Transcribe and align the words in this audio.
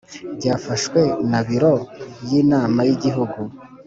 byafashwe 0.37 0.99
na 1.31 1.39
biro 1.47 1.73
y 2.27 2.31
Inama 2.41 2.79
y 2.87 2.91
Igihugu 2.95 3.39